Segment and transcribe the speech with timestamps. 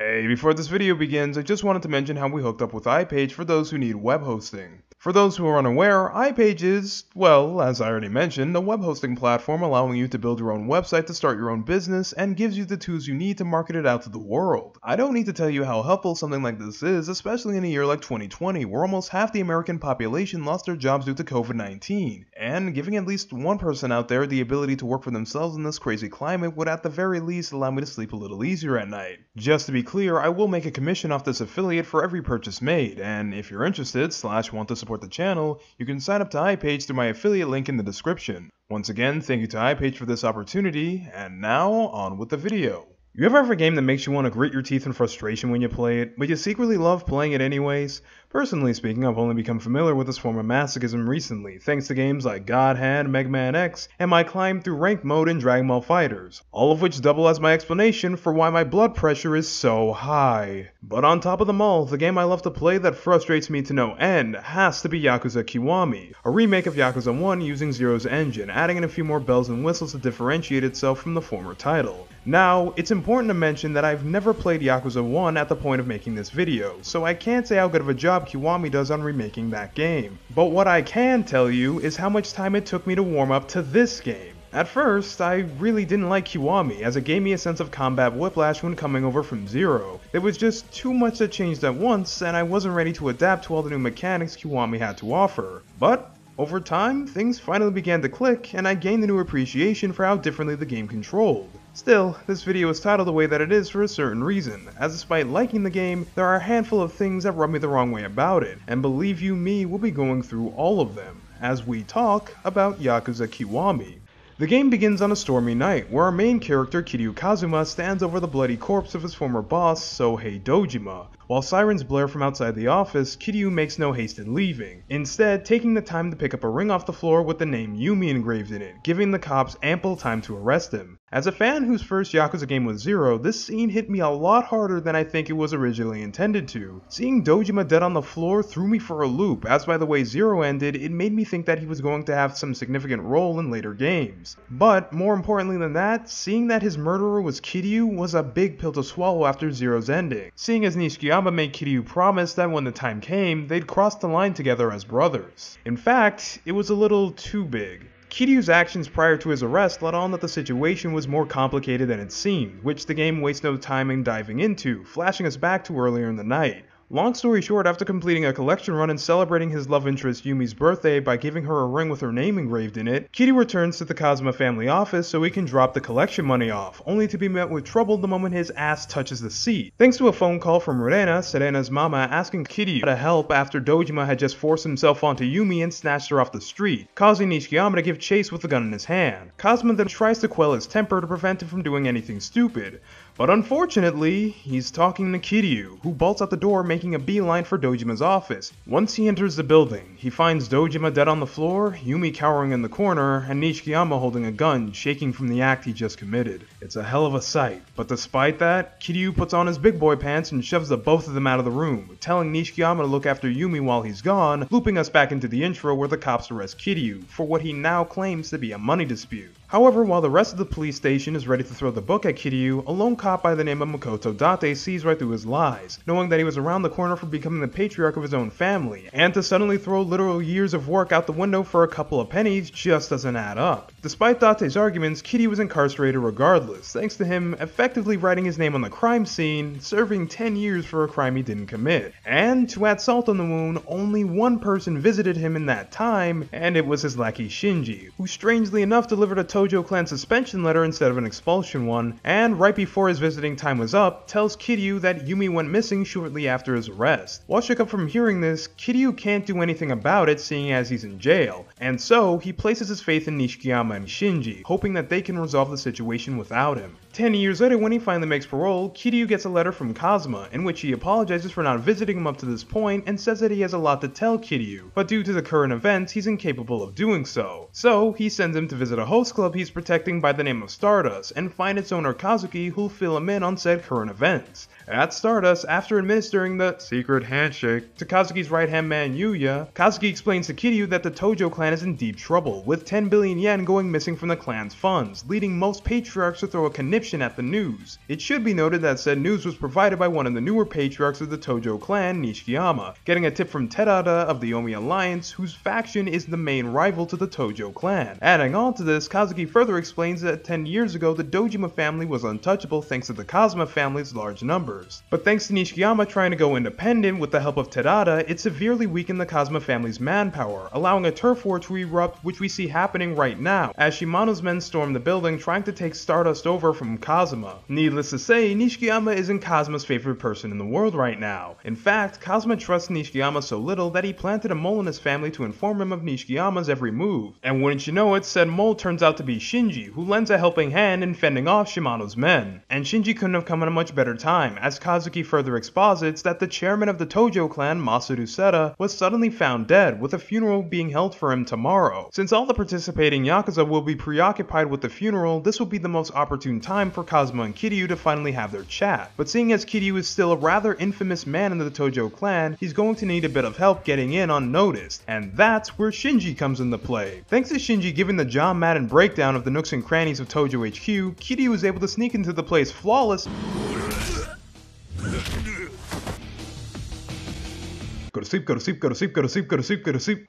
[0.00, 2.84] Hey, before this video begins, I just wanted to mention how we hooked up with
[2.84, 4.84] iPage for those who need web hosting.
[4.98, 9.14] For those who are unaware, iPage is, well, as I already mentioned, a web hosting
[9.14, 12.58] platform allowing you to build your own website to start your own business and gives
[12.58, 14.76] you the tools you need to market it out to the world.
[14.82, 17.68] I don't need to tell you how helpful something like this is, especially in a
[17.68, 22.24] year like 2020, where almost half the American population lost their jobs due to COVID-19,
[22.36, 25.62] and giving at least one person out there the ability to work for themselves in
[25.62, 28.76] this crazy climate would at the very least allow me to sleep a little easier
[28.76, 29.20] at night.
[29.36, 32.60] Just to be clear, I will make a commission off this affiliate for every purchase
[32.60, 36.20] made, and if you're interested slash want to support support the channel, you can sign
[36.20, 38.50] up to iPage through my affiliate link in the description.
[38.68, 42.84] Once again, thank you to iPage for this opportunity, and now on with the video.
[43.14, 45.50] You ever have a game that makes you want to grit your teeth in frustration
[45.50, 48.02] when you play it, but you secretly love playing it anyways?
[48.30, 52.26] Personally speaking, I've only become familiar with this form of masochism recently, thanks to games
[52.26, 55.82] like God Hand, Mega Man X, and my climb through ranked mode in Dragon Ball
[55.82, 59.94] FighterZ, all of which double as my explanation for why my blood pressure is so
[59.94, 60.68] high.
[60.82, 63.62] But on top of them all, the game I love to play that frustrates me
[63.62, 68.04] to no end has to be Yakuza Kiwami, a remake of Yakuza 1 using Zero's
[68.04, 71.54] engine, adding in a few more bells and whistles to differentiate itself from the former
[71.54, 72.06] title.
[72.26, 75.86] Now, it's important to mention that I've never played Yakuza 1 at the point of
[75.86, 78.90] making this video, so I can't say how good of a job job Kiwami does
[78.90, 80.18] on remaking that game.
[80.34, 83.30] But what I can tell you is how much time it took me to warm
[83.30, 84.34] up to this game.
[84.52, 88.12] At first, I really didn't like Kiwami, as it gave me a sense of combat
[88.12, 90.00] whiplash when coming over from Zero.
[90.10, 93.44] There was just too much that changed at once, and I wasn't ready to adapt
[93.44, 95.62] to all the new mechanics Kiwami had to offer.
[95.78, 100.04] But over time, things finally began to click, and I gained a new appreciation for
[100.04, 101.50] how differently the game controlled.
[101.78, 104.94] Still, this video is titled the way that it is for a certain reason, as
[104.94, 107.92] despite liking the game, there are a handful of things that rub me the wrong
[107.92, 111.64] way about it, and believe you me, we'll be going through all of them, as
[111.64, 114.00] we talk about Yakuza Kiwami.
[114.38, 118.18] The game begins on a stormy night, where our main character Kiryu Kazuma stands over
[118.18, 122.66] the bloody corpse of his former boss, Sohei Dojima, while sirens blare from outside the
[122.66, 126.48] office, Kiryu makes no haste in leaving, instead taking the time to pick up a
[126.48, 129.94] ring off the floor with the name Yumi engraved in it, giving the cops ample
[129.94, 130.97] time to arrest him.
[131.10, 134.44] As a fan whose first Yakuza game was Zero, this scene hit me a lot
[134.44, 136.82] harder than I think it was originally intended to.
[136.88, 140.04] Seeing Dojima dead on the floor threw me for a loop, as by the way
[140.04, 143.40] Zero ended, it made me think that he was going to have some significant role
[143.40, 144.36] in later games.
[144.50, 148.72] But, more importantly than that, seeing that his murderer was Kiryu was a big pill
[148.72, 150.30] to swallow after Zero's ending.
[150.34, 154.08] Seeing as Nishikiyama Yama made Kiryu promise that when the time came, they'd cross the
[154.08, 155.56] line together as brothers.
[155.64, 157.86] In fact, it was a little too big.
[158.10, 162.00] Kiryu's actions prior to his arrest let on that the situation was more complicated than
[162.00, 165.78] it seemed, which the game wastes no time in diving into, flashing us back to
[165.78, 166.64] earlier in the night.
[166.90, 171.00] Long story short, after completing a collection run and celebrating his love interest Yumi's birthday
[171.00, 173.94] by giving her a ring with her name engraved in it, Kiryu returns to the
[173.94, 177.50] Kazama family office so he can drop the collection money off, only to be met
[177.50, 179.74] with trouble the moment his ass touches the seat.
[179.76, 184.06] Thanks to a phone call from Rena, Serena's mama, asking Kiryu to help after Dojima
[184.06, 187.82] had just forced himself onto Yumi and snatched her off the street, causing Nishikiyama to
[187.82, 189.32] give chase with the gun in his hand.
[189.36, 192.80] Kazama then tries to quell his temper to prevent him from doing anything stupid,
[193.18, 197.58] but unfortunately, he's talking to Kiryu, who bolts out the door making a beeline for
[197.58, 198.52] Dojima's office.
[198.64, 202.62] Once he enters the building, he finds Dojima dead on the floor, Yumi cowering in
[202.62, 206.44] the corner, and Nishikiyama holding a gun, shaking from the act he just committed.
[206.60, 209.96] It's a hell of a sight, but despite that, Kiryu puts on his big boy
[209.96, 213.04] pants and shoves the both of them out of the room, telling Nishikiyama to look
[213.04, 216.58] after Yumi while he's gone, looping us back into the intro where the cops arrest
[216.60, 219.34] Kiryu for what he now claims to be a money dispute.
[219.48, 222.16] However, while the rest of the police station is ready to throw the book at
[222.16, 225.78] Kiryu, a lone cop by the name of Makoto Date sees right through his lies,
[225.86, 228.90] knowing that he was around the corner for becoming the patriarch of his own family,
[228.92, 232.10] and to suddenly throw literal years of work out the window for a couple of
[232.10, 233.72] pennies just doesn't add up.
[233.88, 238.60] Despite Date's arguments, Kiryu was incarcerated regardless, thanks to him effectively writing his name on
[238.60, 241.94] the crime scene, serving 10 years for a crime he didn't commit.
[242.04, 246.28] And to add salt on the wound, only one person visited him in that time,
[246.34, 250.64] and it was his lackey Shinji, who strangely enough delivered a Tojo clan suspension letter
[250.64, 254.82] instead of an expulsion one, and right before his visiting time was up, tells Kiryu
[254.82, 257.22] that Yumi went missing shortly after his arrest.
[257.26, 260.84] While shook up from hearing this, Kiryu can't do anything about it seeing as he's
[260.84, 265.00] in jail, and so he places his faith in Nishikiyama and Shinji, hoping that they
[265.00, 266.76] can resolve the situation without him.
[266.98, 270.42] Ten years later, when he finally makes parole, Kiryu gets a letter from Kazama, in
[270.42, 273.40] which he apologizes for not visiting him up to this point and says that he
[273.42, 276.74] has a lot to tell Kiryu, but due to the current events, he's incapable of
[276.74, 277.50] doing so.
[277.52, 280.50] So, he sends him to visit a host club he's protecting by the name of
[280.50, 284.48] Stardust, and find its owner Kazuki who'll fill him in on said current events.
[284.66, 290.34] At Stardust, after administering the secret handshake to Kazuki's right-hand man Yuya, Kazuki explains to
[290.34, 293.94] Kiryu that the Tojo clan is in deep trouble, with 10 billion yen going missing
[293.94, 297.78] from the clan's funds, leading most patriarchs to throw a conniption at the news.
[297.88, 301.00] It should be noted that said news was provided by one of the newer patriarchs
[301.00, 305.34] of the Tojo clan, Nishikiyama, getting a tip from Terada of the Omi Alliance, whose
[305.34, 307.98] faction is the main rival to the Tojo clan.
[308.00, 312.04] Adding on to this, Kazuki further explains that 10 years ago the Dojima family was
[312.04, 314.82] untouchable thanks to the Kazama family's large numbers.
[314.88, 318.66] But thanks to Nishikiyama trying to go independent with the help of Terada, it severely
[318.66, 322.96] weakened the Kazama family's manpower, allowing a turf war to erupt which we see happening
[322.96, 327.36] right now, as Shimano's men storm the building trying to take Stardust over from Kazama.
[327.48, 331.36] Needless to say, Nishikiyama isn't Kazama's favorite person in the world right now.
[331.44, 335.10] In fact, Kazama trusts Nishikiyama so little that he planted a mole in his family
[335.12, 337.14] to inform him of Nishikiyama's every move.
[337.22, 340.18] And wouldn't you know it, said mole turns out to be Shinji, who lends a
[340.18, 342.42] helping hand in fending off Shimano's men.
[342.50, 346.18] And Shinji couldn't have come at a much better time, as Kazuki further exposits that
[346.18, 350.42] the chairman of the Tojo clan, Masaru Sera, was suddenly found dead, with a funeral
[350.42, 351.88] being held for him tomorrow.
[351.92, 355.68] Since all the participating Yakuza will be preoccupied with the funeral, this will be the
[355.68, 358.90] most opportune time for Kazama and Kiryu to finally have their chat.
[358.96, 362.52] But seeing as Kiryu is still a rather infamous man in the Tojo clan, he's
[362.52, 366.40] going to need a bit of help getting in unnoticed, and that's where Shinji comes
[366.40, 367.02] into play.
[367.08, 370.48] Thanks to Shinji giving the John Madden breakdown of the nooks and crannies of Tojo
[370.48, 373.06] HQ, Kiryu was able to sneak into the place flawless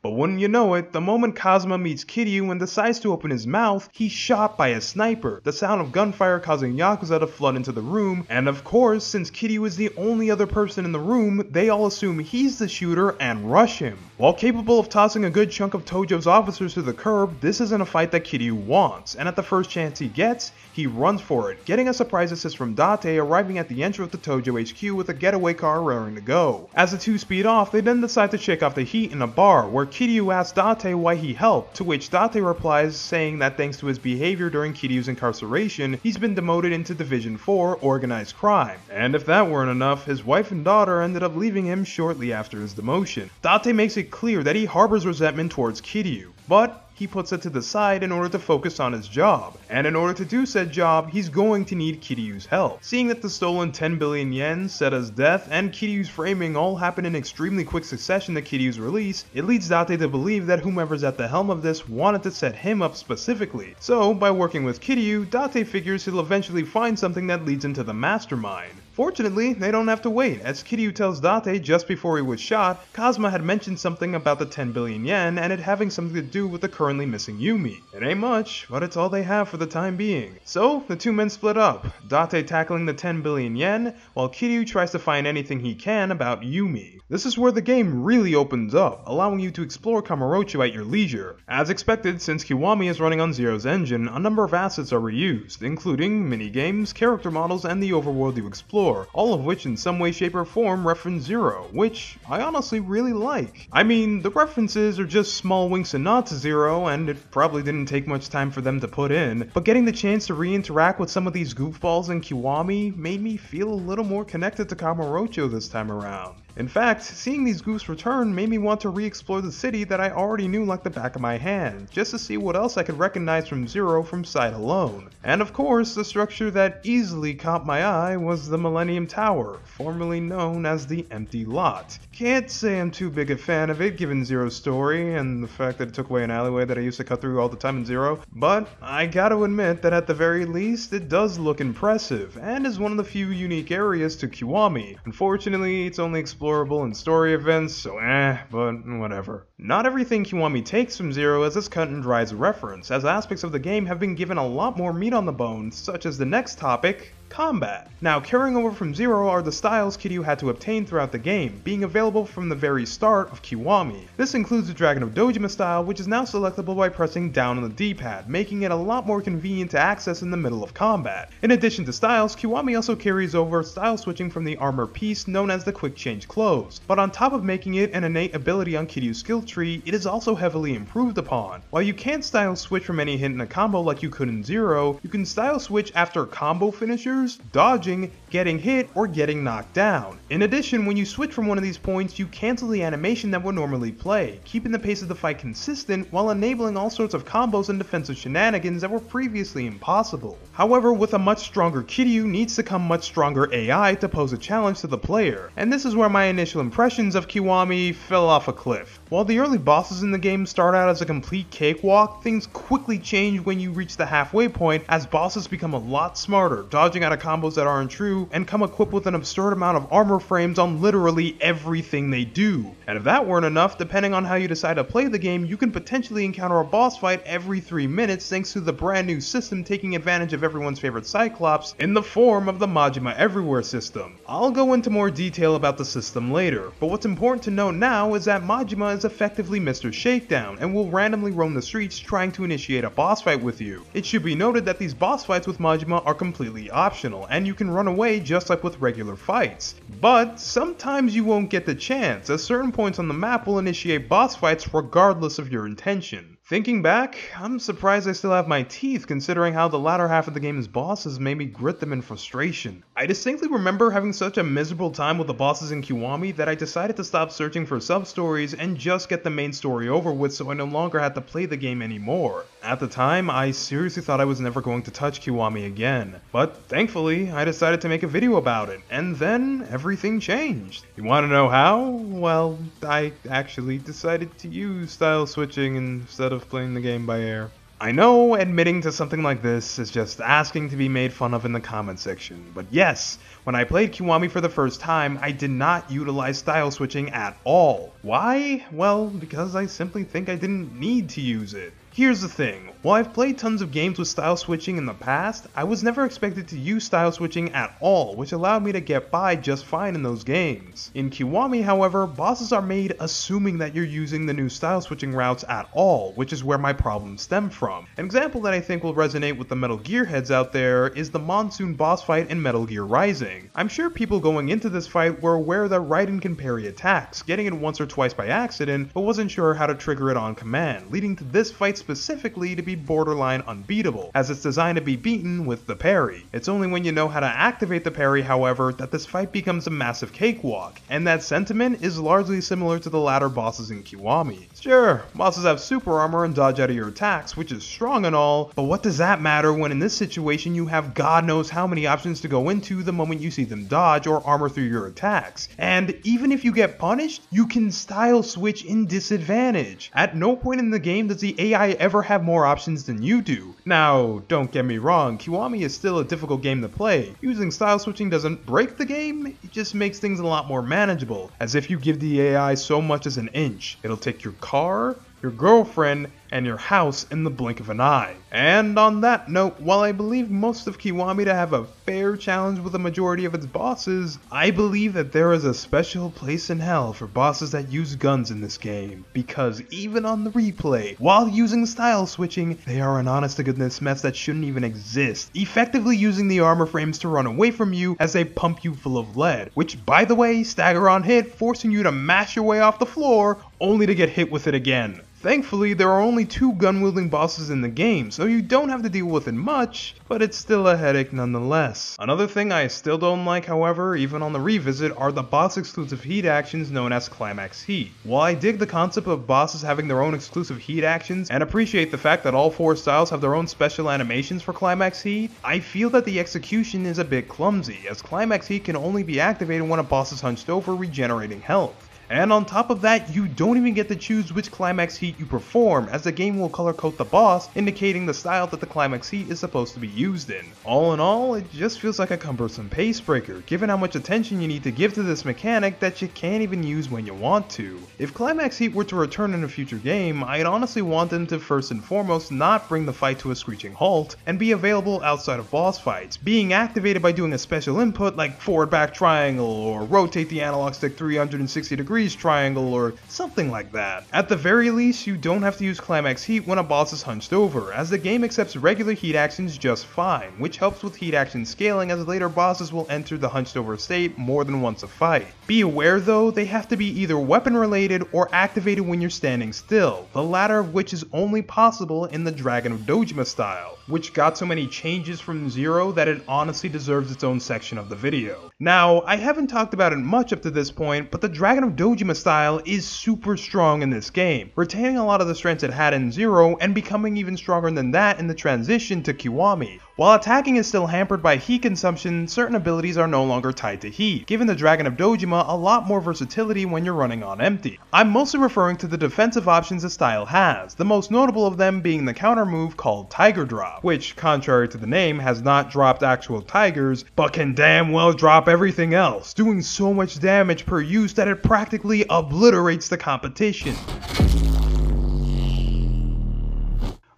[0.01, 3.47] But wouldn't you know it, the moment Kazama meets Kiryu and decides to open his
[3.47, 7.71] mouth, he's shot by a sniper, the sound of gunfire causing Yakuza to flood into
[7.71, 11.47] the room, and of course, since Kiryu is the only other person in the room,
[11.51, 13.97] they all assume he's the shooter and rush him.
[14.17, 17.81] While capable of tossing a good chunk of Tojo's officers to the curb, this isn't
[17.81, 21.51] a fight that Kiryu wants, and at the first chance he gets, he runs for
[21.51, 24.95] it, getting a surprise assist from Date arriving at the entrance of the Tojo HQ
[24.95, 26.69] with a getaway car raring to go.
[26.73, 29.27] As the two speed off, they then decide to shake off the heat in a
[29.27, 33.77] bar, where Kiryu asks Date why he helped, to which Date replies saying that thanks
[33.77, 38.79] to his behavior during Kiryu's incarceration, he's been demoted into Division 4 Organized Crime.
[38.91, 42.59] And if that weren't enough, his wife and daughter ended up leaving him shortly after
[42.59, 43.29] his demotion.
[43.41, 47.49] Date makes it clear that he harbors resentment towards Kiryu, but he puts it to
[47.49, 49.57] the side in order to focus on his job.
[49.69, 52.83] And in order to do said job, he's going to need Kiryu's help.
[52.83, 57.15] Seeing that the stolen 10 billion yen, Sera's death, and Kiryu's framing all happen in
[57.15, 61.29] extremely quick succession to Kiryu's release, it leads Date to believe that whomever's at the
[61.29, 63.75] helm of this wanted to set him up specifically.
[63.79, 67.83] So, by working with Kiryu, Date figures he'll eventually find something that leads him to
[67.85, 68.73] the mastermind.
[68.99, 72.85] Fortunately, they don't have to wait, as Kiryu tells Date just before he was shot,
[72.93, 76.45] Kazama had mentioned something about the 10 billion yen and it having something to do
[76.49, 77.79] with the currently missing Yumi.
[77.93, 80.35] It ain't much, but it's all they have for the time being.
[80.43, 84.91] So, the two men split up, Date tackling the 10 billion yen, while Kiryu tries
[84.91, 86.99] to find anything he can about Yumi.
[87.07, 90.83] This is where the game really opens up, allowing you to explore Kamurocho at your
[90.83, 91.37] leisure.
[91.47, 95.63] As expected, since Kiwami is running on Zero's engine, a number of assets are reused,
[95.63, 100.11] including minigames, character models, and the overworld you explore all of which in some way,
[100.11, 103.67] shape, or form reference Zero, which I honestly really like.
[103.71, 107.63] I mean, the references are just small winks and nods to Zero, and it probably
[107.63, 110.99] didn't take much time for them to put in, but getting the chance to re-interact
[110.99, 114.75] with some of these goofballs in Kiwami made me feel a little more connected to
[114.75, 116.35] Kamurocho this time around.
[116.55, 120.11] In fact, seeing these goofs return made me want to re-explore the city that I
[120.11, 122.99] already knew like the back of my hand, just to see what else I could
[122.99, 125.09] recognize from Zero from sight alone.
[125.23, 130.19] And of course, the structure that easily caught my eye was the Millennium Tower, formerly
[130.19, 131.97] known as the Empty Lot.
[132.11, 135.77] Can't say I'm too big a fan of it given Zero's story and the fact
[135.77, 137.77] that it took away an alleyway that I used to cut through all the time
[137.77, 142.37] in Zero, but I gotta admit that at the very least it does look impressive,
[142.41, 144.97] and is one of the few unique areas to Kiwami.
[145.05, 149.47] Unfortunately, it's only explorable in story events, so eh, but whatever.
[149.57, 153.03] Not everything Kiwami takes from Zero is as cut and dry as a reference, as
[153.05, 156.05] aspects of the game have been given a lot more meat on the bone, such
[156.05, 157.89] as the next topic, combat.
[158.01, 161.61] Now, carrying over from Zero are the styles Kiryu had to obtain throughout the game,
[161.63, 164.07] being available from the very start of Kiwami.
[164.17, 167.63] This includes the Dragon of Dojima style, which is now selectable by pressing down on
[167.63, 171.29] the D-pad, making it a lot more convenient to access in the middle of combat.
[171.41, 175.51] In addition to styles, Kiwami also carries over style switching from the armor piece known
[175.51, 178.87] as the Quick Change Clothes, but on top of making it an innate ability on
[178.87, 181.61] Kiryu's skill tree, it is also heavily improved upon.
[181.69, 184.43] While you can't style switch from any hit in a combo like you could in
[184.43, 187.18] Zero, you can style switch after combo finishers
[187.51, 190.19] dodging, getting hit, or getting knocked down.
[190.29, 193.43] In addition, when you switch from one of these points, you cancel the animation that
[193.43, 197.25] would normally play, keeping the pace of the fight consistent while enabling all sorts of
[197.25, 200.37] combos and defensive shenanigans that were previously impossible.
[200.53, 204.37] However, with a much stronger Kiryu needs to come much stronger AI to pose a
[204.37, 208.47] challenge to the player, and this is where my initial impressions of Kiwami fell off
[208.47, 208.98] a cliff.
[209.09, 212.99] While the early bosses in the game start out as a complete cakewalk, things quickly
[212.99, 217.11] change when you reach the halfway point as bosses become a lot smarter, dodging out
[217.11, 220.59] of combos that aren't true, and come equipped with an absurd amount of armor frames
[220.59, 222.75] on literally everything they do.
[222.85, 225.57] And if that weren't enough, depending on how you decide to play the game, you
[225.57, 229.63] can potentially encounter a boss fight every 3 minutes thanks to the brand new system
[229.63, 234.19] taking advantage of everyone's favorite Cyclops in the form of the Majima Everywhere system.
[234.27, 238.13] I'll go into more detail about the system later, but what's important to note now
[238.13, 239.93] is that Majima is effectively Mr.
[239.93, 243.85] Shakedown and will randomly roam the streets trying to initiate a boss fight with you.
[243.93, 247.53] It should be noted that these boss fights with Majima are completely optional and you
[247.53, 249.75] can run away just like with regular fights.
[250.01, 254.09] But sometimes you won't get the chance as certain points on the map will initiate
[254.09, 256.38] boss fights regardless of your intention.
[256.49, 260.33] Thinking back, I'm surprised I still have my teeth considering how the latter half of
[260.33, 262.83] the game's bosses made me grit them in frustration.
[262.95, 266.55] I distinctly remember having such a miserable time with the bosses in Kiwami that I
[266.55, 270.49] decided to stop searching for sub-stories and just get the main story over with so
[270.49, 272.45] I no longer had to play the game anymore.
[272.61, 276.57] At the time, I seriously thought I was never going to touch Kiwami again, but
[276.67, 280.85] thankfully I decided to make a video about it, and then everything changed.
[280.97, 281.87] You want to know how?
[281.87, 287.49] Well, I actually decided to use style switching instead of playing the game by air.
[287.79, 291.45] I know admitting to something like this is just asking to be made fun of
[291.45, 295.31] in the comment section, but yes, when I played Kiwami for the first time, I
[295.31, 297.93] did not utilize style switching at all.
[298.01, 298.65] Why?
[298.73, 301.71] Well, because I simply think I didn't need to use it.
[301.91, 305.47] Here's the thing, while I've played tons of games with style switching in the past,
[305.55, 309.09] I was never expected to use style switching at all, which allowed me to get
[309.11, 310.91] by just fine in those games.
[310.93, 315.43] In Kiwami, however, bosses are made assuming that you're using the new style switching routes
[315.49, 317.87] at all, which is where my problems stem from.
[317.97, 321.09] An example that I think will resonate with the Metal Gear heads out there is
[321.09, 323.49] the Monsoon boss fight in Metal Gear Rising.
[323.55, 327.47] I'm sure people going into this fight were aware that Raiden can parry attacks, getting
[327.47, 330.91] it once or twice by accident, but wasn't sure how to trigger it on command,
[330.91, 335.45] leading to this fight specifically to be borderline unbeatable, as it's designed to be beaten
[335.45, 336.25] with the parry.
[336.33, 339.67] It's only when you know how to activate the parry, however, that this fight becomes
[339.67, 344.47] a massive cakewalk, and that sentiment is largely similar to the latter bosses in Kiwami.
[344.59, 348.15] Sure, bosses have super armor and dodge out of your attacks, which is strong and
[348.15, 351.65] all, but what does that matter when in this situation you have god knows how
[351.65, 354.87] many options to go into the moment you see them dodge or armor through your
[354.87, 355.47] attacks.
[355.57, 359.91] And even if you get punished, you can style switch in disadvantage.
[359.93, 363.21] At no point in the game does the AI ever have more options than you
[363.21, 363.55] do.
[363.65, 367.15] Now, don't get me wrong, Kiwami is still a difficult game to play.
[367.21, 371.31] Using style switching doesn't break the game, it just makes things a lot more manageable,
[371.39, 373.77] as if you give the AI so much as an inch.
[373.83, 378.15] It'll take your car, your girlfriend, and your house in the blink of an eye.
[378.31, 382.59] And on that note, while I believe most of Kiwami to have a fair challenge
[382.59, 386.59] with the majority of its bosses, I believe that there is a special place in
[386.59, 391.27] hell for bosses that use guns in this game, because even on the replay, while
[391.27, 395.97] using style switching, they are an honest to goodness mess that shouldn't even exist, effectively
[395.97, 399.17] using the armor frames to run away from you as they pump you full of
[399.17, 402.79] lead, which by the way, stagger on hit, forcing you to mash your way off
[402.79, 405.01] the floor, only to get hit with it again.
[405.21, 408.89] Thankfully, there are only two gun-wielding bosses in the game, so you don't have to
[408.89, 411.97] deal with it much, but it's still a headache nonetheless.
[411.99, 416.23] Another thing I still don't like, however, even on the revisit, are the boss-exclusive heat
[416.23, 417.91] actions known as Climax Heat.
[418.05, 421.91] While I dig the concept of bosses having their own exclusive heat actions, and appreciate
[421.91, 425.59] the fact that all four styles have their own special animations for Climax Heat, I
[425.59, 429.67] feel that the execution is a bit clumsy, as Climax Heat can only be activated
[429.67, 431.88] when a boss is hunched over regenerating health.
[432.11, 435.27] And on top of that, you don't even get to choose which climax heat you
[435.27, 439.07] perform, as the game will color code the boss, indicating the style that the climax
[439.09, 440.43] heat is supposed to be used in.
[440.63, 444.41] All in all, it just feels like a cumbersome pace breaker, given how much attention
[444.41, 447.47] you need to give to this mechanic that you can't even use when you want
[447.51, 447.79] to.
[447.99, 451.39] If climax heat were to return in a future game, I'd honestly want them to
[451.39, 455.39] first and foremost not bring the fight to a screeching halt, and be available outside
[455.39, 459.83] of boss fights, being activated by doing a special input like forward back triangle or
[459.83, 464.05] rotate the analog stick 360 degrees freeze triangle or something like that.
[464.13, 467.01] At the very least, you don't have to use climax heat when a boss is
[467.01, 471.13] hunched over, as the game accepts regular heat actions just fine, which helps with heat
[471.13, 474.87] action scaling as later bosses will enter the hunched over state more than once a
[474.87, 475.27] fight.
[475.49, 479.51] Be aware though, they have to be either weapon related or activated when you're standing
[479.51, 484.13] still, the latter of which is only possible in the Dragon of Dojima style, which
[484.13, 487.95] got so many changes from Zero that it honestly deserves its own section of the
[487.95, 488.51] video.
[488.59, 491.75] Now, I haven't talked about it much up to this point, but the Dragon of
[491.75, 495.73] Dojima style is super strong in this game, retaining a lot of the strengths it
[495.73, 499.79] had in Zero and becoming even stronger than that in the transition to Kiwami.
[499.99, 503.89] While attacking is still hampered by heat consumption, certain abilities are no longer tied to
[503.89, 507.81] heat, giving the Dragon of Dojima a lot more versatility when you're running on empty.
[507.91, 511.81] I'm mostly referring to the defensive options the style has, the most notable of them
[511.81, 516.01] being the counter move called Tiger Drop, which, contrary to the name, has not dropped
[516.01, 521.13] actual tigers, but can damn well drop everything else, doing so much damage per use
[521.15, 523.75] that it practically obliterates the competition.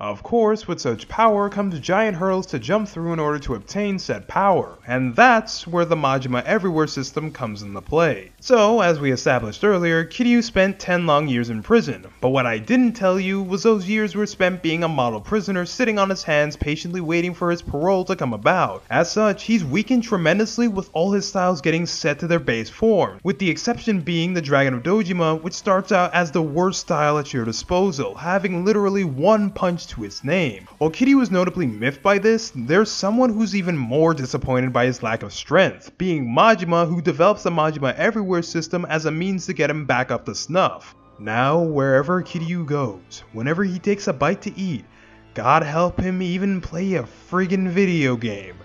[0.01, 3.99] Of course, with such power comes giant hurdles to jump through in order to obtain
[3.99, 8.31] said power, and that's where the Majima Everywhere system comes into play.
[8.39, 12.57] So, as we established earlier, Kiryu spent 10 long years in prison, but what I
[12.57, 16.23] didn't tell you was those years were spent being a model prisoner sitting on his
[16.23, 18.81] hands patiently waiting for his parole to come about.
[18.89, 23.19] As such, he's weakened tremendously with all his styles getting set to their base form,
[23.23, 27.19] with the exception being the Dragon of Dojima, which starts out as the worst style
[27.19, 30.67] at your disposal, having literally one punch to its name.
[30.77, 35.03] While Kiryu was notably miffed by this, there's someone who's even more disappointed by his
[35.03, 39.53] lack of strength, being Majima who develops the Majima Everywhere system as a means to
[39.53, 40.95] get him back up to snuff.
[41.19, 44.85] Now, wherever Kiryu goes, whenever he takes a bite to eat,
[45.33, 48.55] God help him even play a friggin' video game,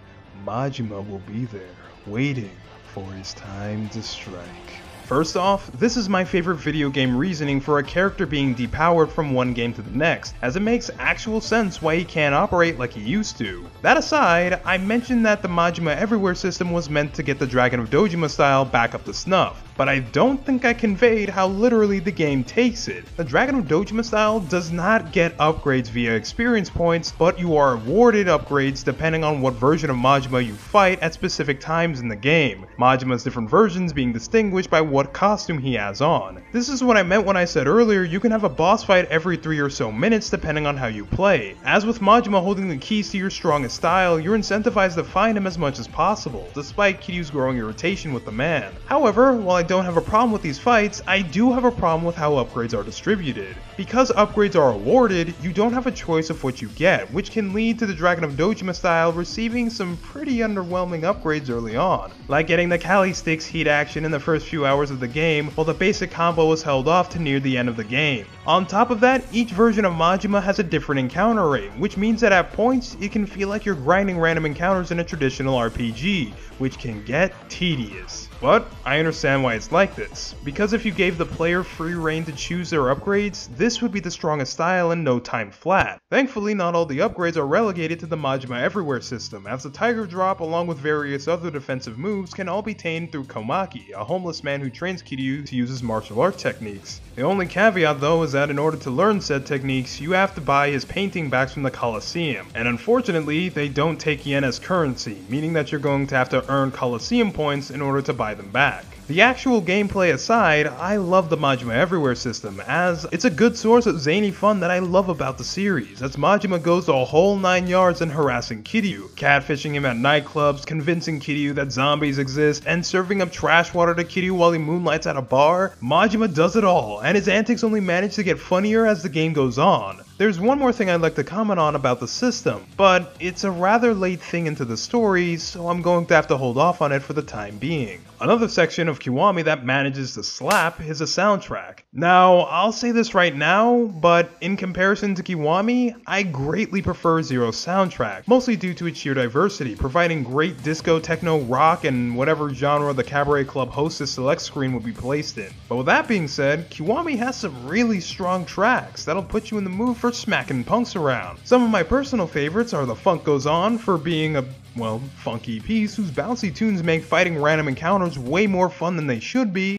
[0.44, 2.56] Majima will be there, waiting
[2.94, 4.85] for his time to strike.
[5.06, 9.32] First off, this is my favorite video game reasoning for a character being depowered from
[9.32, 12.92] one game to the next, as it makes actual sense why he can't operate like
[12.92, 13.64] he used to.
[13.82, 17.78] That aside, I mentioned that the Majima Everywhere system was meant to get the Dragon
[17.78, 21.98] of Dojima style back up to snuff, but I don't think I conveyed how literally
[21.98, 23.04] the game takes it.
[23.16, 27.74] The Dragon of Dojima style does not get upgrades via experience points, but you are
[27.74, 32.16] awarded upgrades depending on what version of Majima you fight at specific times in the
[32.16, 32.66] game.
[32.78, 36.42] Majima's different versions being distinguished by what costume he has on.
[36.52, 39.06] This is what I meant when I said earlier you can have a boss fight
[39.06, 41.56] every 3 or so minutes depending on how you play.
[41.64, 45.46] As with Majima holding the keys to your strongest style, you're incentivized to find him
[45.46, 48.72] as much as possible, despite Kiryu's growing irritation with the man.
[48.86, 52.04] However, while I don't have a problem with these fights, I do have a problem
[52.04, 53.56] with how upgrades are distributed.
[53.76, 57.52] Because upgrades are awarded, you don't have a choice of what you get, which can
[57.52, 62.46] lead to the Dragon of Dojima style receiving some pretty underwhelming upgrades early on, like
[62.46, 65.64] getting the Kali Sticks heat action in the first few hours of the game, while
[65.64, 68.24] the basic combo was held off to near the end of the game.
[68.46, 72.20] On top of that, each version of Majima has a different encounter rate, which means
[72.20, 76.32] that at points, it can feel like you're grinding random encounters in a traditional RPG,
[76.58, 78.28] which can get tedious.
[78.40, 82.24] But I understand why it's like this, because if you gave the player free reign
[82.26, 86.00] to choose their upgrades, this would be the strongest style in no time flat.
[86.10, 90.06] Thankfully, not all the upgrades are relegated to the Majima Everywhere system, as the Tiger
[90.06, 94.44] Drop along with various other defensive moves can all be tamed through Komaki, a homeless
[94.44, 97.00] man who trains Kiryu to use his martial art techniques.
[97.16, 100.42] The only caveat though is that in order to learn said techniques, you have to
[100.42, 105.24] buy his painting backs from the Colosseum, and unfortunately, they don't take yen as currency,
[105.30, 108.50] meaning that you're going to have to earn Colosseum points in order to buy them
[108.50, 108.84] back.
[109.08, 113.86] The actual gameplay aside, I love the Majima Everywhere system, as it's a good source
[113.86, 117.68] of zany fun that I love about the series, as Majima goes the whole 9
[117.68, 123.22] yards in harassing Kiryu, catfishing him at nightclubs, convincing Kiryu that zombies exist, and serving
[123.22, 125.74] up trash water to Kiryu while he moonlights at a bar.
[125.80, 129.32] Majima does it all, and his antics only manage to get funnier as the game
[129.32, 130.00] goes on.
[130.18, 133.50] There's one more thing I'd like to comment on about the system, but it's a
[133.52, 136.90] rather late thing into the story, so I'm going to have to hold off on
[136.90, 138.00] it for the time being.
[138.18, 141.80] Another section of Kiwami that manages to slap is a soundtrack.
[141.92, 147.62] Now, I'll say this right now, but in comparison to Kiwami, I greatly prefer Zero's
[147.62, 152.94] soundtrack, mostly due to its sheer diversity, providing great disco, techno, rock, and whatever genre
[152.94, 155.52] the Cabaret Club hostess select screen would be placed in.
[155.68, 159.64] But with that being said, Kiwami has some really strong tracks that'll put you in
[159.64, 161.38] the mood for smacking punks around.
[161.44, 164.44] Some of my personal favorites are The Funk Goes On for being a
[164.76, 169.20] well, funky piece whose bouncy tunes make fighting random encounters way more fun than they
[169.20, 169.76] should be.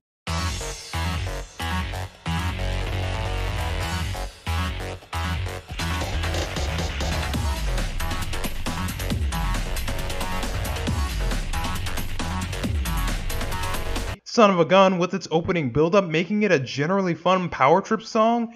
[14.24, 18.04] Son of a Gun with its opening build-up making it a generally fun power trip
[18.04, 18.56] song,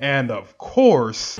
[0.00, 1.38] and of course,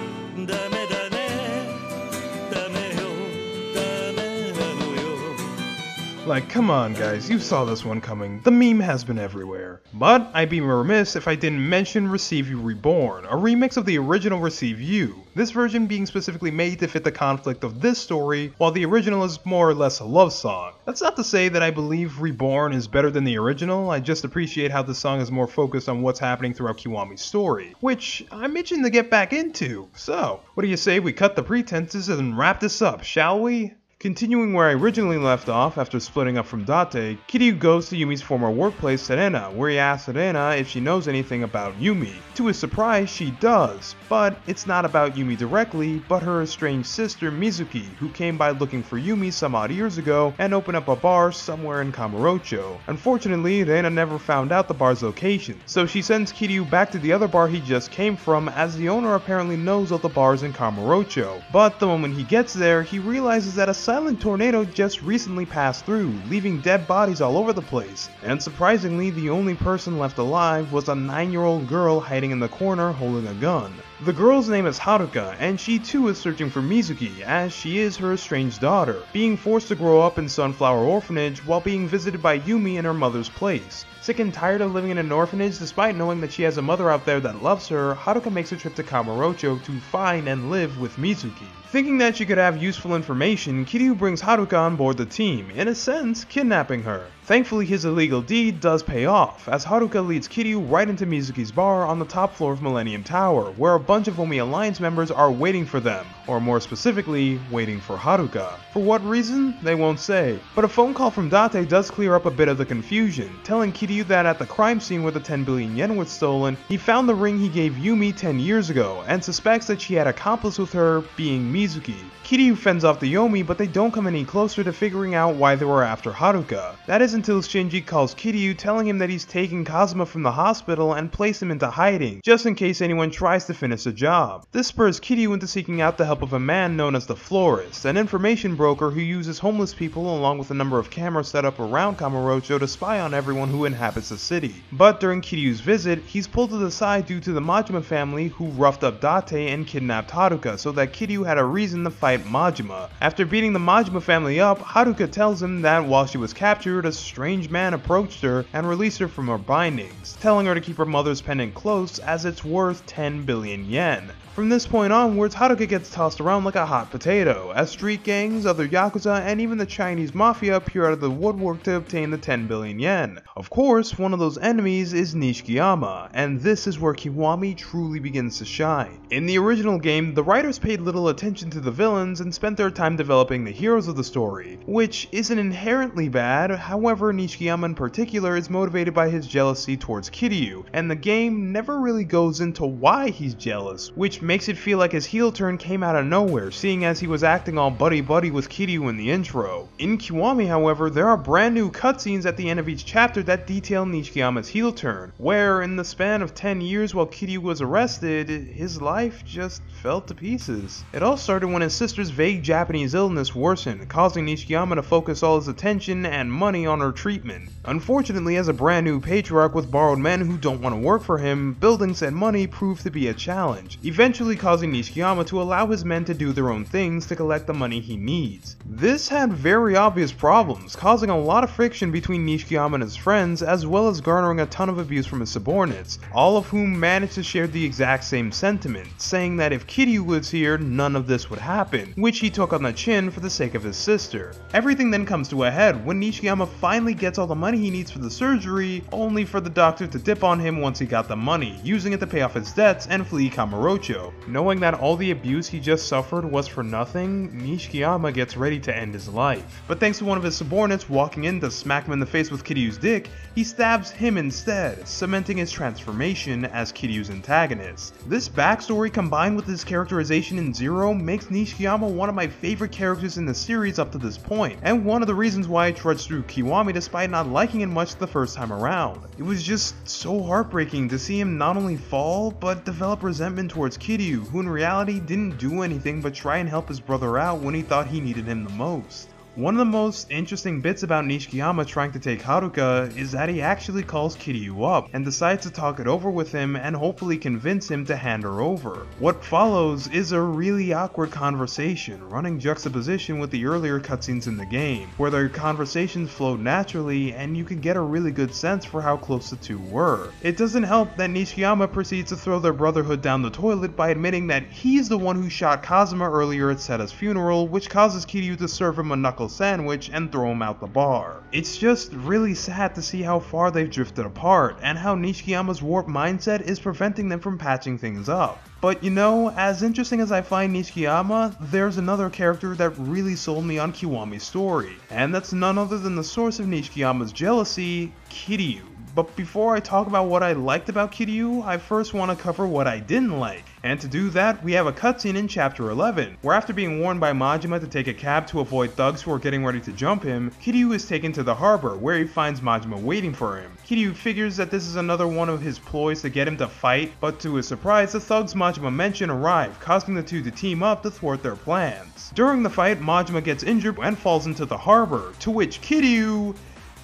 [6.31, 8.41] Like, come on guys, you saw this one coming.
[8.43, 9.81] The meme has been everywhere.
[9.93, 13.99] But I'd be remiss if I didn't mention Receive You Reborn, a remix of the
[13.99, 18.55] original Receive You, this version being specifically made to fit the conflict of this story,
[18.59, 20.75] while the original is more or less a love song.
[20.87, 24.23] That's not to say that I believe Reborn is better than the original, I just
[24.23, 28.57] appreciate how this song is more focused on what's happening throughout Kiwami's story, which I'm
[28.57, 29.89] itching to get back into.
[29.97, 33.75] So, what do you say we cut the pretenses and wrap this up, shall we?
[34.01, 38.23] Continuing where I originally left off after splitting up from Date, Kiryu goes to Yumi's
[38.23, 42.15] former workplace, Serena, where he asks Serena if she knows anything about Yumi.
[42.37, 47.31] To his surprise, she does, but it's not about Yumi directly, but her estranged sister
[47.31, 50.97] Mizuki, who came by looking for Yumi some odd years ago and opened up a
[50.97, 52.79] bar somewhere in Kamurocho.
[52.87, 57.13] Unfortunately, Rena never found out the bar's location, so she sends Kiryu back to the
[57.13, 60.55] other bar he just came from as the owner apparently knows of the bars in
[60.55, 61.43] Kamurocho.
[61.53, 65.85] But the moment he gets there, he realizes that a silent tornado just recently passed
[65.85, 68.09] through, leaving dead bodies all over the place.
[68.23, 72.93] And surprisingly, the only person left alive was a 9-year-old girl hiding in the corner
[72.93, 73.75] holding a gun.
[74.03, 77.99] The girl's name is Haruka, and she too is searching for Mizuki, as she is
[77.99, 82.39] her estranged daughter, being forced to grow up in Sunflower Orphanage while being visited by
[82.39, 83.85] Yumi in her mother's place.
[84.01, 86.91] Sick and tired of living in an orphanage despite knowing that she has a mother
[86.91, 90.81] out there that loves her, Haruka makes a trip to Kamurocho to find and live
[90.81, 91.49] with Mizuki.
[91.67, 95.69] Thinking that she could have useful information, Kiryu brings Haruka on board the team, in
[95.69, 97.05] a sense, kidnapping her.
[97.31, 101.87] Thankfully, his illegal deed does pay off, as Haruka leads Kiryu right into Mizuki's bar
[101.87, 105.31] on the top floor of Millennium Tower, where a bunch of Omi Alliance members are
[105.31, 108.59] waiting for them, or more specifically, waiting for Haruka.
[108.73, 109.57] For what reason?
[109.63, 110.41] They won't say.
[110.57, 113.73] But a phone call from Date does clear up a bit of the confusion, telling
[113.73, 117.09] Kiryu that at the crime scene where the 10 billion yen was stolen, he found
[117.09, 120.73] the ring he gave Yumi 10 years ago, and suspects that she had accomplice with
[120.73, 121.95] her being Mizuki.
[122.31, 125.57] Kiryu fends off the Omi, but they don't come any closer to figuring out why
[125.57, 126.77] they were after Haruka.
[126.87, 130.95] That is until Shinji calls Kiryu telling him that he's taking Kazama from the hospital
[130.95, 134.47] and place him into hiding, just in case anyone tries to finish the job.
[134.53, 137.85] This spurs Kiryu into seeking out the help of a man known as the Florist,
[137.85, 141.59] an information broker who uses homeless people along with a number of cameras set up
[141.59, 144.55] around Kamurocho to spy on everyone who inhabits the city.
[144.71, 148.47] But during Kiryu's visit, he's pulled to the side due to the Majima family who
[148.51, 152.89] roughed up Date and kidnapped Haruka so that Kiryu had a reason to fight Majima.
[153.01, 156.93] After beating the Majima family up, Haruka tells him that while she was captured, a
[156.93, 160.87] strange man approached her and released her from her bindings, telling her to keep her
[160.87, 164.13] mother's pendant close as it's worth 10 billion yen.
[164.41, 168.47] From this point onwards, Haruka gets tossed around like a hot potato, as street gangs,
[168.47, 172.17] other yakuza, and even the Chinese mafia appear out of the woodwork to obtain the
[172.17, 173.21] 10 billion yen.
[173.37, 178.39] Of course, one of those enemies is Nishikiyama, and this is where Kiwami truly begins
[178.39, 179.01] to shine.
[179.11, 182.71] In the original game, the writers paid little attention to the villains and spent their
[182.71, 188.39] time developing the heroes of the story, which isn't inherently bad, however Nishikiyama in particular
[188.39, 193.11] is motivated by his jealousy towards Kiryu, and the game never really goes into why
[193.11, 196.85] he's jealous, which makes it feel like his heel turn came out of nowhere, seeing
[196.85, 199.69] as he was acting all buddy-buddy with Kiryu in the intro.
[199.81, 203.49] In Kiwami, however, there are brand new cutscenes at the end of each chapter that
[203.49, 208.29] detail Nishikiyama's heel turn, where in the span of 10 years while Kiryu was arrested,
[208.29, 210.85] his life just fell to pieces.
[210.93, 215.41] It all started when his sister's vague Japanese illness worsened, causing Nishikiyama to focus all
[215.41, 217.51] his attention and money on her treatment.
[217.65, 221.19] Unfortunately, as a brand new patriarch with borrowed men who don't want to work for
[221.19, 225.85] him, buildings and money proved to be a challenge, eventually causing Nishikiyama to allow his
[225.85, 228.57] men to do their own things to collect the money he needs.
[228.67, 233.43] This had very obvious problems, causing a lot of friction between Nishikiyama and his friends,
[233.43, 237.15] as well as garnering a ton of abuse from his subordinates, all of whom managed
[237.15, 241.31] to share the exact same sentiment, saying that if Kiryu was here, none of this
[241.31, 244.35] would happen, which he took on the chin for the sake of his sister.
[244.53, 247.91] Everything then comes to a head when Nishikiyama finally gets all the money he needs
[247.91, 251.17] for the surgery, only for the doctor to dip on him once he got the
[251.17, 254.00] money, using it to pay off his debts and flee Kamurocho.
[254.27, 258.77] Knowing that all the abuse he just suffered was for nothing, Nishikiyama gets ready to
[258.77, 259.63] end his life.
[259.67, 262.31] But thanks to one of his subordinates walking in to smack him in the face
[262.31, 267.95] with Kiryu's dick, he stabs him instead, cementing his transformation as Kiryu's antagonist.
[268.09, 273.19] This backstory combined with his characterization in Zero makes Nishikiyama one of my favorite characters
[273.19, 276.07] in the series up to this point, and one of the reasons why I trudged
[276.07, 279.01] through Kiwami despite not liking it much the first time around.
[279.19, 283.77] It was just so heartbreaking to see him not only fall, but develop resentment towards
[283.77, 287.55] Kiryu, who in reality didn't do anything but try and help his brother out when
[287.55, 289.09] he thought he needed him the most.
[289.41, 293.41] One of the most interesting bits about Nishikiyama trying to take Haruka is that he
[293.41, 297.67] actually calls Kiryu up and decides to talk it over with him and hopefully convince
[297.71, 298.87] him to hand her over.
[298.99, 304.45] What follows is a really awkward conversation, running juxtaposition with the earlier cutscenes in the
[304.45, 308.83] game, where their conversations flowed naturally and you can get a really good sense for
[308.83, 310.11] how close the two were.
[310.23, 314.27] It doesn't help that Nishikiyama proceeds to throw their brotherhood down the toilet by admitting
[314.27, 318.47] that he's the one who shot Kazama earlier at Sera's funeral, which causes Kiryu to
[318.47, 321.23] serve him a knuckle sandwich and throw him out the bar.
[321.33, 325.89] It's just really sad to see how far they've drifted apart, and how Nishikiyama's warped
[325.89, 328.43] mindset is preventing them from patching things up.
[328.61, 333.45] But you know, as interesting as I find Nishikiyama, there's another character that really sold
[333.47, 338.70] me on Kiwami's story, and that's none other than the source of Nishikiyama's jealousy, Kiryu.
[338.93, 342.47] But before I talk about what I liked about Kiryu, I first want to cover
[342.47, 343.45] what I didn't like.
[343.63, 346.99] And to do that, we have a cutscene in chapter 11, where after being warned
[346.99, 350.03] by Majima to take a cab to avoid thugs who are getting ready to jump
[350.03, 353.57] him, Kiryu is taken to the harbor, where he finds Majima waiting for him.
[353.65, 356.93] Kiryu figures that this is another one of his ploys to get him to fight,
[357.01, 360.83] but to his surprise, the thugs Majima mentioned arrive, causing the two to team up
[360.83, 362.11] to thwart their plans.
[362.15, 366.35] During the fight, Majima gets injured and falls into the harbor, to which Kiryu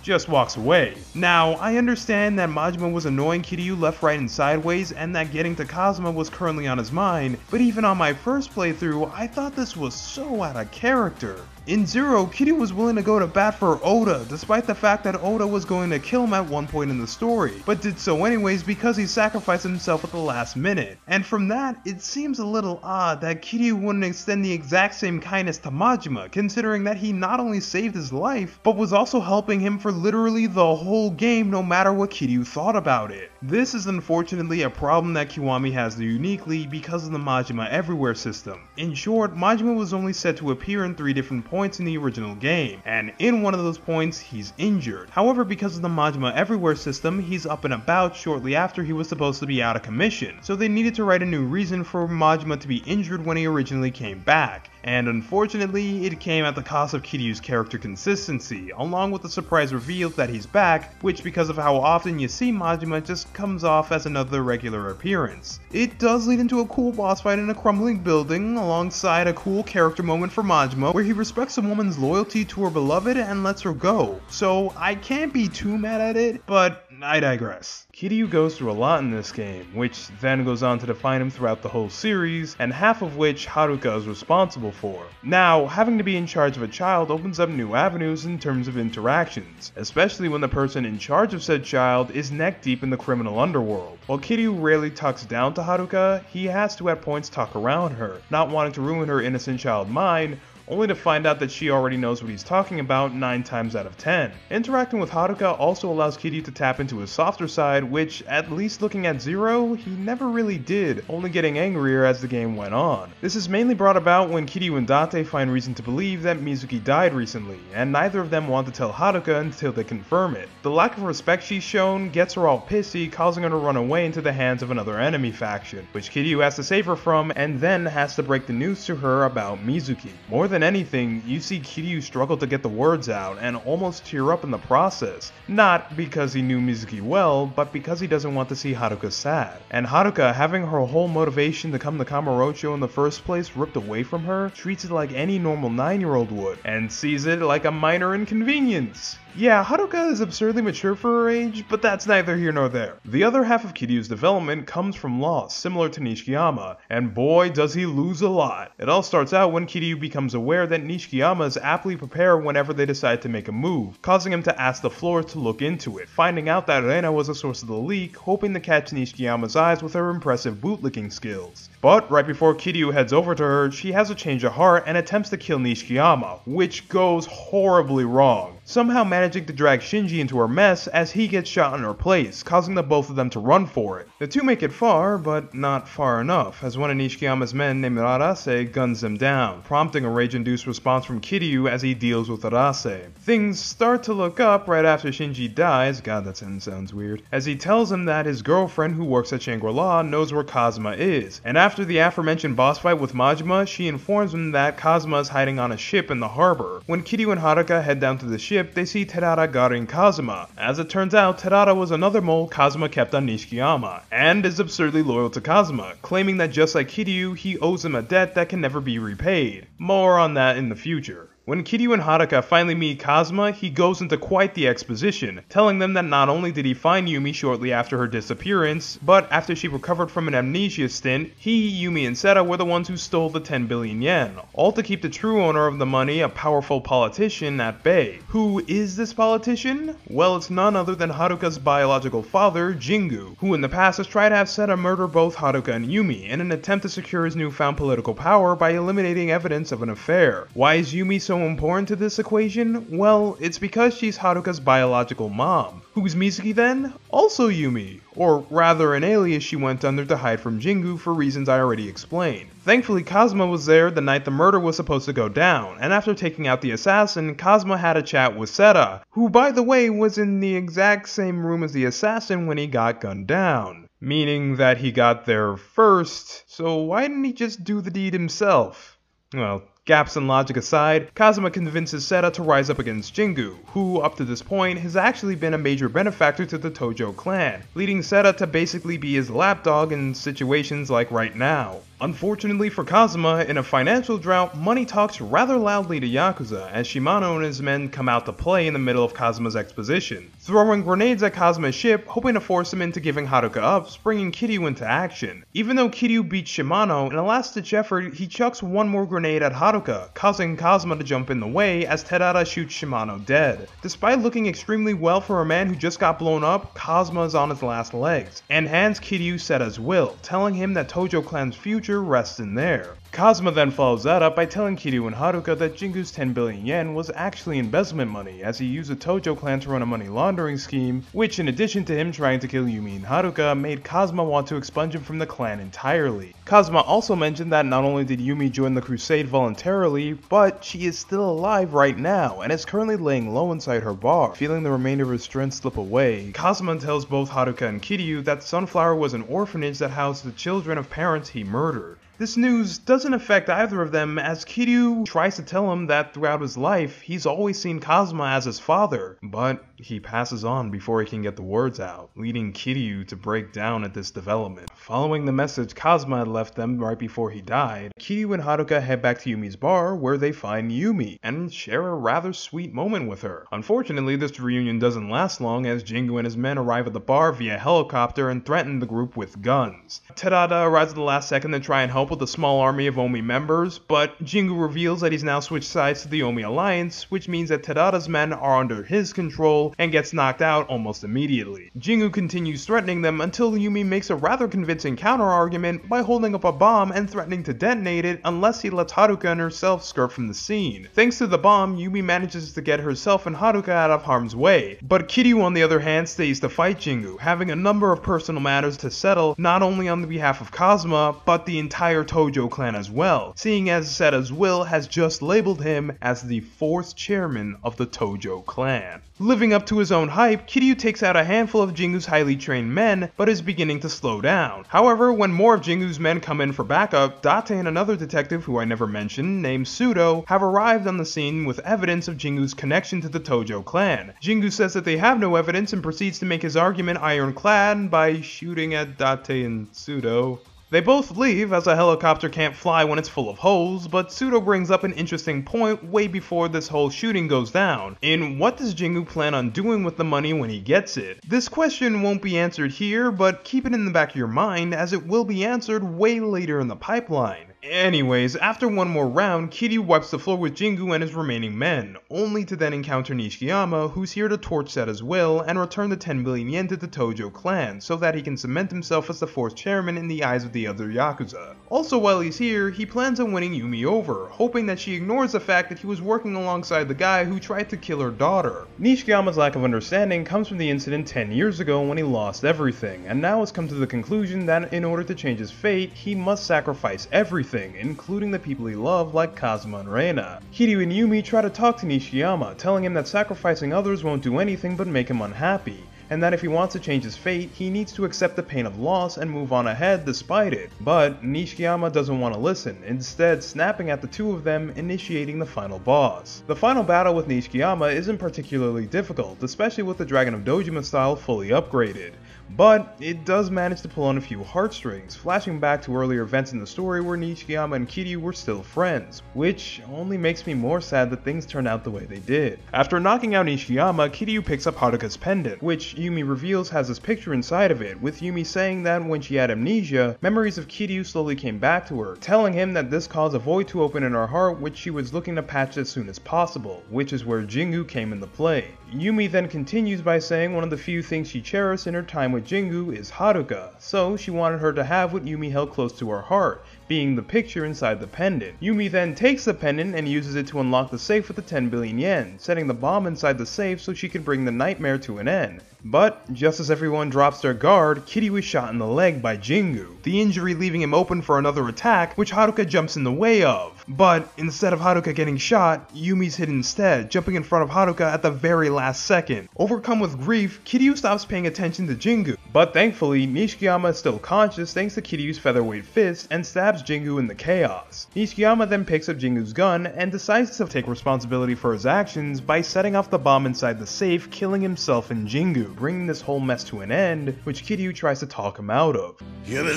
[0.06, 0.94] just walks away.
[1.16, 5.56] Now, I understand that Majima was annoying Kiryu left, right, and sideways, and that getting
[5.56, 9.56] to Kazama was currently on his mind, but even on my first playthrough, I thought
[9.56, 11.40] this was so out of character.
[11.66, 15.20] In Zero, Kiryu was willing to go to bat for Oda, despite the fact that
[15.20, 18.24] Oda was going to kill him at one point in the story, but did so
[18.24, 20.96] anyways because he sacrificed himself at the last minute.
[21.08, 25.18] And from that, it seems a little odd that Kiryu wouldn't extend the exact same
[25.18, 29.58] kindness to Majima, considering that he not only saved his life, but was also helping
[29.58, 33.32] him for literally the whole game no matter what Kiryu thought about it.
[33.42, 38.68] This is unfortunately a problem that Kiwami has uniquely because of the Majima Everywhere system.
[38.76, 41.96] In short, Majima was only said to appear in three different points points in the
[41.96, 45.08] original game, and in one of those points, he's injured.
[45.08, 49.08] However, because of the Majima Everywhere system, he's up and about shortly after he was
[49.08, 52.06] supposed to be out of commission, so they needed to write a new reason for
[52.06, 56.62] Majima to be injured when he originally came back and unfortunately, it came at the
[56.62, 61.48] cost of Kiryu's character consistency, along with the surprise reveal that he's back, which because
[61.48, 65.58] of how often you see Majima just comes off as another regular appearance.
[65.72, 69.64] It does lead into a cool boss fight in a crumbling building, alongside a cool
[69.64, 73.62] character moment for Majima, where he respects a woman's loyalty to her beloved and lets
[73.62, 74.20] her go.
[74.28, 77.86] So I can't be too mad at it, but I digress.
[77.92, 81.30] Kiryu goes through a lot in this game, which then goes on to define him
[81.30, 85.04] throughout the whole series, and half of which Haruka is responsible for.
[85.22, 88.66] Now, having to be in charge of a child opens up new avenues in terms
[88.68, 92.90] of interactions, especially when the person in charge of said child is neck deep in
[92.90, 93.98] the criminal underworld.
[94.06, 98.20] While Kiryu rarely talks down to Haruka, he has to at points talk around her,
[98.30, 101.96] not wanting to ruin her innocent child mind, only to find out that she already
[101.96, 104.32] knows what he's talking about 9 times out of 10.
[104.50, 108.82] Interacting with Haruka also allows Kiryu to tap into his softer side, which, at least
[108.82, 113.12] looking at Zero, he never really did, only getting angrier as the game went on.
[113.20, 116.82] This is mainly brought about when Kiryu and Date find reason to believe that Mizuki
[116.82, 120.48] died recently, and neither of them want to tell Haruka until they confirm it.
[120.62, 124.06] The lack of respect she's shown gets her all pissy, causing her to run away
[124.06, 127.60] into the hands of another enemy faction, which Kiryu has to save her from, and
[127.60, 130.10] then has to break the news to her about Mizuki.
[130.28, 134.06] More than than anything, you see Kiryu struggle to get the words out and almost
[134.06, 135.30] tear up in the process.
[135.48, 139.60] Not because he knew Mizuki well, but because he doesn't want to see Haruka sad.
[139.70, 143.76] And Haruka, having her whole motivation to come to Kamurocho in the first place ripped
[143.76, 147.42] away from her, treats it like any normal 9 year old would, and sees it
[147.42, 149.18] like a minor inconvenience.
[149.38, 152.94] Yeah, Haruka is absurdly mature for her age, but that's neither here nor there.
[153.04, 157.74] The other half of Kiryu's development comes from loss, similar to Nishikiyama, and boy does
[157.74, 158.72] he lose a lot.
[158.78, 162.86] It all starts out when Kiryu becomes aware that Nishikiyama is aptly prepared whenever they
[162.86, 166.08] decide to make a move, causing him to ask the floor to look into it,
[166.08, 169.82] finding out that Rena was the source of the leak, hoping to catch Nishikiyama's eyes
[169.82, 171.68] with her impressive bootlicking skills.
[171.82, 174.96] But right before Kiryu heads over to her, she has a change of heart and
[174.96, 180.48] attempts to kill Nishikiyama, which goes horribly wrong somehow managing to drag Shinji into her
[180.48, 183.64] mess as he gets shot in her place, causing the both of them to run
[183.64, 184.08] for it.
[184.18, 187.98] The two make it far, but not far enough, as one of Nishikiyama's men named
[187.98, 193.12] Arase guns them down, prompting a rage-induced response from Kiryu as he deals with Arase.
[193.12, 197.46] Things start to look up right after Shinji dies, god that sentence sounds weird, as
[197.46, 201.56] he tells him that his girlfriend who works at Shangri-La knows where Kazama is, and
[201.56, 205.70] after the aforementioned boss fight with Majima, she informs him that Kazama is hiding on
[205.70, 206.82] a ship in the harbor.
[206.86, 210.48] When Kiryu and Haruka head down to the ship, ship, they see Terada guarding Kazama.
[210.56, 215.02] As it turns out, Terada was another mole Kazama kept on Nishikiyama, and is absurdly
[215.02, 218.62] loyal to Kazama, claiming that just like Kiryu, he owes him a debt that can
[218.62, 219.66] never be repaid.
[219.78, 221.28] More on that in the future.
[221.46, 225.92] When Kiryu and Haruka finally meet Kazama, he goes into quite the exposition, telling them
[225.92, 230.10] that not only did he find Yumi shortly after her disappearance, but after she recovered
[230.10, 233.68] from an amnesia stint, he, Yumi, and Sera were the ones who stole the 10
[233.68, 237.84] billion yen, all to keep the true owner of the money, a powerful politician, at
[237.84, 238.18] bay.
[238.30, 239.96] Who is this politician?
[240.08, 244.30] Well, it's none other than Haruka's biological father, Jingu, who in the past has tried
[244.30, 247.76] to have Sera murder both Haruka and Yumi in an attempt to secure his newfound
[247.76, 250.48] political power by eliminating evidence of an affair.
[250.52, 252.96] Why is Yumi so important to this equation?
[252.96, 255.82] Well, it's because she's Haruka's biological mom.
[255.92, 256.94] Who's Mizuki then?
[257.10, 261.48] Also Yumi, or rather an alias she went under to hide from Jingu for reasons
[261.48, 262.50] I already explained.
[262.64, 266.14] Thankfully, Kazama was there the night the murder was supposed to go down, and after
[266.14, 270.18] taking out the assassin, Kazama had a chat with Sera, who by the way was
[270.18, 273.88] in the exact same room as the assassin when he got gunned down.
[274.00, 278.98] Meaning that he got there first, so why didn't he just do the deed himself?
[279.32, 284.16] Well, Gaps in logic aside, Kazama convinces Sera to rise up against Jingu, who up
[284.16, 288.32] to this point has actually been a major benefactor to the Tojo clan, leading Sera
[288.32, 291.82] to basically be his lapdog in situations like right now.
[291.98, 297.36] Unfortunately for Kazama, in a financial drought, money talks rather loudly to Yakuza as Shimano
[297.36, 301.22] and his men come out to play in the middle of Kazama's exposition, throwing grenades
[301.22, 305.42] at Kazama's ship, hoping to force him into giving Haruka up, bringing Kiryu into action.
[305.54, 309.54] Even though Kiryu beats Shimano, in a last-ditch effort, he chucks one more grenade at
[309.54, 313.70] Haruka, causing Kazama to jump in the way as Terada shoots Shimano dead.
[313.80, 317.48] Despite looking extremely well for a man who just got blown up, Kazama is on
[317.48, 322.02] his last legs, and hands Kiryu Sera's will, telling him that Tojo Clan's future future
[322.02, 322.96] rests in there.
[323.16, 326.92] Kazama then follows that up by telling Kiryu and Haruka that Jingu's 10 billion yen
[326.92, 330.58] was actually embezzlement money as he used the Tojo clan to run a money laundering
[330.58, 334.48] scheme, which in addition to him trying to kill Yumi and Haruka, made Kazama want
[334.48, 336.34] to expunge him from the clan entirely.
[336.44, 340.98] Kazama also mentioned that not only did Yumi join the crusade voluntarily, but she is
[340.98, 345.04] still alive right now and is currently laying low inside her bar, feeling the remainder
[345.04, 346.32] of her strength slip away.
[346.34, 350.76] Kazama tells both Haruka and Kiryu that Sunflower was an orphanage that housed the children
[350.76, 351.96] of parents he murdered.
[352.18, 356.40] This news doesn't affect either of them as Kiryu tries to tell him that throughout
[356.40, 361.06] his life he's always seen Kazama as his father, but he passes on before he
[361.06, 364.70] can get the words out, leading Kiryu to break down at this development.
[364.74, 369.02] Following the message Kazama had left them right before he died, Kiryu and Haruka head
[369.02, 373.22] back to Yumi's bar where they find Yumi and share a rather sweet moment with
[373.22, 373.46] her.
[373.52, 377.32] Unfortunately, this reunion doesn't last long as Jingu and his men arrive at the bar
[377.32, 380.00] via helicopter and threaten the group with guns.
[380.14, 382.98] Terada arrives at the last second to try and help with a small army of
[382.98, 387.28] Omi members, but Jingu reveals that he's now switched sides to the Omi alliance, which
[387.28, 391.70] means that Terada's men are under his control and gets knocked out almost immediately.
[391.78, 396.52] Jingu continues threatening them until Yumi makes a rather convincing counter-argument by holding up a
[396.52, 400.34] bomb and threatening to detonate it unless he lets Haruka and herself skirt from the
[400.34, 400.88] scene.
[400.94, 404.78] Thanks to the bomb, Yumi manages to get herself and Haruka out of harm's way,
[404.82, 408.40] but Kiryu on the other hand stays to fight Jingu, having a number of personal
[408.40, 412.74] matters to settle not only on the behalf of Kazama, but the entire Tojo clan
[412.74, 417.76] as well, seeing as Sera's will has just labeled him as the fourth chairman of
[417.76, 419.00] the Tojo clan.
[419.18, 422.74] Living up to his own hype, Kiryu takes out a handful of Jingu's highly trained
[422.74, 424.66] men, but is beginning to slow down.
[424.68, 428.58] However, when more of Jingu's men come in for backup, Date and another detective who
[428.58, 433.00] I never mentioned, named Sudoh, have arrived on the scene with evidence of Jingu's connection
[433.00, 434.12] to the Tojo clan.
[434.20, 438.20] Jingu says that they have no evidence and proceeds to make his argument ironclad by
[438.20, 440.40] shooting at Date and Sudoh.
[440.68, 444.44] They both leave as a helicopter can't fly when it's full of holes, but Sudoh
[444.44, 447.96] brings up an interesting point way before this whole shooting goes down.
[448.02, 451.20] In what does Jingu plan on doing with the money when he gets it?
[451.24, 454.74] This question won't be answered here, but keep it in the back of your mind
[454.74, 457.52] as it will be answered way later in the pipeline.
[457.68, 461.96] Anyways, after one more round, Kiryu wipes the floor with Jingu and his remaining men,
[462.10, 466.22] only to then encounter Nishikiyama, who's here to torch Sera's will and return the 10
[466.22, 469.56] billion yen to the Tojo clan, so that he can cement himself as the fourth
[469.56, 471.56] chairman in the eyes of the other Yakuza.
[471.68, 475.40] Also while he's here, he plans on winning Yumi over, hoping that she ignores the
[475.40, 478.64] fact that he was working alongside the guy who tried to kill her daughter.
[478.80, 483.04] Nishikiyama's lack of understanding comes from the incident 10 years ago when he lost everything,
[483.08, 486.14] and now has come to the conclusion that in order to change his fate, he
[486.14, 490.40] must sacrifice everything everything, including the people he loved like Kazama and Reina.
[490.52, 494.38] Kiryu and Yumi try to talk to Nishikiyama, telling him that sacrificing others won't do
[494.40, 495.82] anything but make him unhappy.
[496.10, 498.66] and that if he wants to change his fate, he needs to accept the pain
[498.66, 500.70] of loss and move on ahead despite it.
[500.80, 505.46] But Nishikiyama doesn't want to listen, instead snapping at the two of them, initiating the
[505.46, 506.42] final boss.
[506.46, 511.16] The final battle with Nishikiyama isn't particularly difficult, especially with the Dragon of Dojima style
[511.16, 512.12] fully upgraded.
[512.56, 516.52] But it does manage to pull on a few heartstrings, flashing back to earlier events
[516.52, 520.80] in the story where Nishikiyama and Kiryu were still friends, which only makes me more
[520.80, 522.58] sad that things turned out the way they did.
[522.72, 527.34] After knocking out Nishikiyama, Kiryu picks up Haruka's pendant, which Yumi reveals has his picture
[527.34, 531.36] inside of it, with Yumi saying that when she had amnesia, memories of Kiryu slowly
[531.36, 534.26] came back to her, telling him that this caused a void to open in her
[534.26, 537.86] heart which she was looking to patch as soon as possible, which is where Jingu
[537.86, 538.68] came into play.
[538.94, 542.30] Yumi then continues by saying one of the few things she cherished in her time
[542.30, 546.08] with Jingu is Haruka, so she wanted her to have what Yumi held close to
[546.10, 548.60] her heart, being the picture inside the pendant.
[548.60, 551.68] Yumi then takes the pendant and uses it to unlock the safe with the 10
[551.68, 555.18] billion yen, setting the bomb inside the safe so she can bring the nightmare to
[555.18, 555.62] an end.
[555.88, 560.02] But, just as everyone drops their guard, Kiryu was shot in the leg by Jingu,
[560.02, 563.84] the injury leaving him open for another attack, which Haruka jumps in the way of.
[563.86, 568.22] But, instead of Haruka getting shot, Yumi's hit instead, jumping in front of Haruka at
[568.22, 569.48] the very last second.
[569.56, 574.72] Overcome with grief, Kiryu stops paying attention to Jingu, but thankfully, Nishikiyama is still conscious
[574.72, 578.08] thanks to Kiryu's featherweight fist and stabs Jingu in the chaos.
[578.16, 582.60] Nishikiyama then picks up Jingu's gun and decides to take responsibility for his actions by
[582.60, 586.64] setting off the bomb inside the safe, killing himself and Jingu bringing this whole mess
[586.64, 589.20] to an end, which Kiryu tries to talk him out of.
[589.46, 589.72] やめ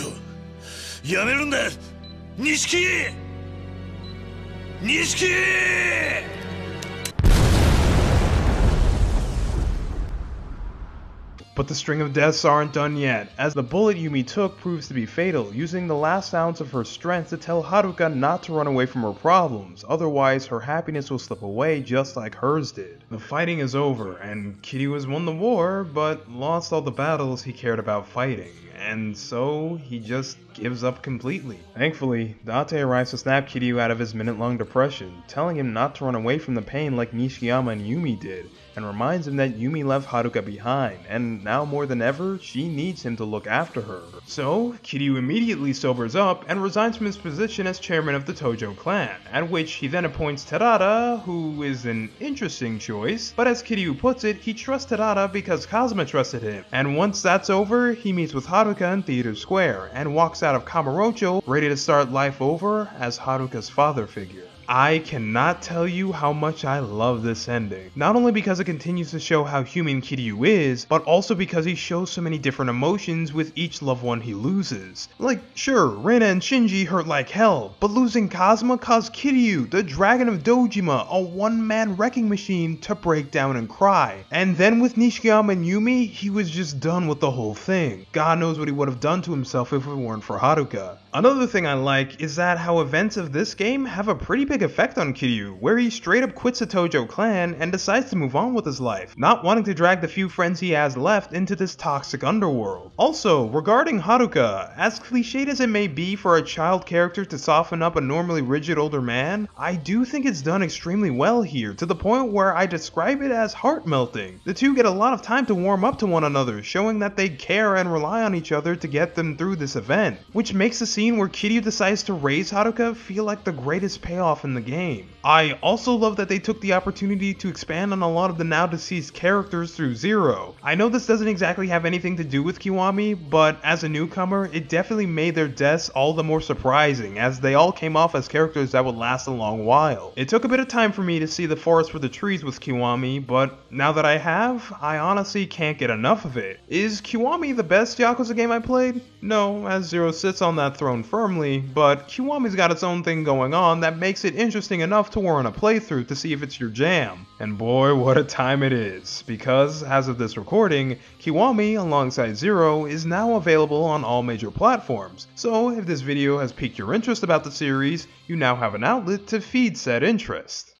[11.59, 14.93] But the string of deaths aren't done yet, as the bullet Yumi took proves to
[14.93, 18.65] be fatal, using the last ounce of her strength to tell Haruka not to run
[18.65, 23.03] away from her problems, otherwise her happiness will slip away just like hers did.
[23.11, 27.43] The fighting is over, and Kiryu has won the war, but lost all the battles
[27.43, 31.59] he cared about fighting, and so he just gives up completely.
[31.75, 36.05] Thankfully, Date arrives to snap Kiryu out of his minute-long depression, telling him not to
[36.05, 38.49] run away from the pain like Nishikiyama and Yumi did,
[38.79, 43.05] and reminds him that Yumi left Haruka behind, and now more than ever, she needs
[43.05, 44.03] him to look after her.
[44.25, 48.77] So, Kiryu immediately sobers up and resigns from his position as chairman of the Tojo
[48.77, 53.99] clan, at which he then appoints Terada, who is an interesting choice, but as Kiryu
[53.99, 58.33] puts it, he trusts Terada because Kazama trusted him, and once that's over, he meets
[58.33, 62.89] with Haruka in Theater Square, and walks out of Kamurocho ready to start life over
[62.97, 64.48] as Haruka's father figure.
[64.71, 67.89] I cannot tell you how much I love this ending.
[67.95, 71.73] Not only because it continues to show how human Kiryu is, but also because he
[71.73, 75.09] shows so many different emotions with each loved one he loses.
[75.17, 80.29] Like, sure, Reina and Shinji hurt like hell, but losing Kazama caused Kiryu, the Dragon
[80.29, 84.23] of Dojima, a one-man wrecking machine, to break down and cry.
[84.29, 88.05] And then with Nishikiyama and Yumi, he was just done with the whole thing.
[88.11, 90.99] God knows what he would have done to himself if it weren't for Haruka.
[91.11, 94.58] Another thing I like is that how events of this game have a pretty big
[94.61, 98.35] effect on Kiryu, where he straight up quits the Tojo clan and decides to move
[98.35, 101.55] on with his life, not wanting to drag the few friends he has left into
[101.55, 102.91] this toxic underworld.
[102.97, 107.81] Also, regarding Haruka, as cliched as it may be for a child character to soften
[107.81, 111.85] up a normally rigid older man, I do think it's done extremely well here, to
[111.85, 114.39] the point where I describe it as heart melting.
[114.45, 117.17] The two get a lot of time to warm up to one another, showing that
[117.17, 120.79] they care and rely on each other to get them through this event, which makes
[120.79, 124.61] the scene where Kiryu decides to raise Haruka feel like the greatest payoff in the
[124.61, 125.09] game.
[125.23, 128.43] I also love that they took the opportunity to expand on a lot of the
[128.45, 130.55] now deceased characters through Zero.
[130.63, 134.49] I know this doesn't exactly have anything to do with Kiwami, but as a newcomer,
[134.53, 138.27] it definitely made their deaths all the more surprising, as they all came off as
[138.27, 140.13] characters that would last a long while.
[140.15, 142.43] It took a bit of time for me to see the forest for the trees
[142.43, 146.59] with Kiwami, but now that I have, I honestly can't get enough of it.
[146.69, 149.01] Is Kiwami the best Yakuza game I played?
[149.21, 153.53] No, as Zero sits on that throne firmly, but Kiwami's got its own thing going
[153.53, 156.69] on that makes it interesting enough to warrant a playthrough to see if it's your
[156.69, 157.27] jam.
[157.41, 162.85] And boy, what a time it is, because as of this recording, Kiwami alongside Zero
[162.85, 165.27] is now available on all major platforms.
[165.35, 168.85] So if this video has piqued your interest about the series, you now have an
[168.85, 170.73] outlet to feed said interest.